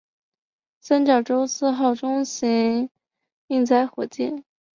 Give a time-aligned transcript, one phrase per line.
[0.79, 2.89] 三角洲四号中型
[3.45, 4.43] 运载火箭。